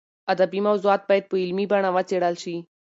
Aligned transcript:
ادبي 0.33 0.59
موضوعات 0.67 1.01
باید 1.09 1.25
په 1.29 1.35
علمي 1.43 1.65
بڼه 1.71 1.89
وڅېړل 1.95 2.35
شي. 2.43 2.55